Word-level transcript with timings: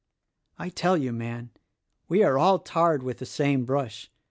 I 0.57 0.69
tell 0.69 0.97
you, 0.97 1.13
Man, 1.13 1.51
we 2.07 2.23
are 2.23 2.35
all 2.35 2.57
tarred 2.57 3.03
with 3.03 3.19
the 3.19 3.25
same 3.27 3.65
brush. 3.65 4.09